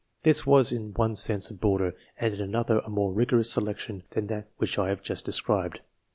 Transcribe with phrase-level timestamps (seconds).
[0.23, 4.25] This was in one sense a broader, and in another a more rigorous selection than
[4.25, 5.79] that which I have just described.